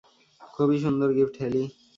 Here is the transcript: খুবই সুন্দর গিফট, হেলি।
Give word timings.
খুবই 0.53 0.77
সুন্দর 0.79 1.09
গিফট, 1.17 1.35
হেলি। 1.41 1.63